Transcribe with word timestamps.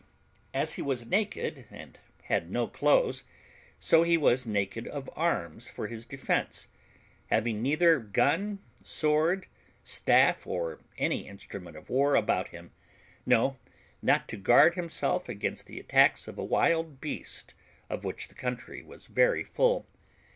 As 0.51 0.73
he 0.73 0.81
was 0.81 1.05
naked, 1.05 1.67
and 1.69 1.99
had 2.23 2.49
no 2.49 2.65
clothes, 2.65 3.23
so 3.77 4.01
he 4.01 4.17
was 4.17 4.47
naked 4.47 4.87
of 4.87 5.07
arms 5.15 5.69
for 5.69 5.85
his 5.85 6.07
defence, 6.07 6.67
having 7.27 7.61
neither 7.61 7.99
gun, 7.99 8.63
sword, 8.83 9.45
staff, 9.83 10.47
or 10.47 10.79
any 10.97 11.27
instrument 11.27 11.77
of 11.77 11.91
war 11.91 12.15
about 12.15 12.47
him, 12.47 12.71
no, 13.27 13.59
not 14.01 14.27
to 14.29 14.37
guard 14.37 14.73
himself 14.73 15.29
against 15.29 15.67
the 15.67 15.79
attacks 15.79 16.27
of 16.27 16.39
a 16.39 16.43
wild 16.43 16.99
beast, 16.99 17.53
of 17.87 18.03
which 18.03 18.27
the 18.27 18.33
country 18.33 18.81
was 18.81 19.05
very 19.05 19.43
full. 19.43 19.85